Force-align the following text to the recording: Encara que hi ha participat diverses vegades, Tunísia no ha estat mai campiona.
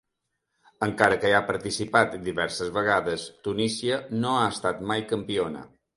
Encara 0.85 1.17
que 1.23 1.29
hi 1.33 1.35
ha 1.39 1.41
participat 1.49 2.17
diverses 2.29 2.73
vegades, 2.79 3.27
Tunísia 3.49 4.01
no 4.25 4.33
ha 4.39 4.49
estat 4.57 4.83
mai 4.95 5.05
campiona. 5.13 5.63